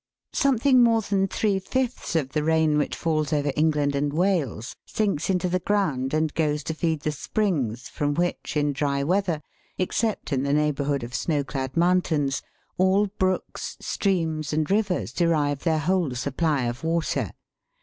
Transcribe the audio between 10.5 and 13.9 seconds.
neighbourhood of snow clad mountains, all brooks,